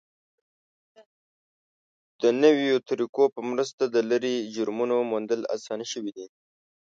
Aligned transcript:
د 2.21 2.23
نویو 2.41 2.77
طریقو 2.87 3.23
په 3.35 3.41
مرسته 3.49 3.83
د 3.87 3.97
لرې 4.09 4.35
جرمونو 4.55 4.95
موندل 5.11 5.41
اسانه 5.55 5.85
شوي 5.91 6.11
دي. 6.17 6.27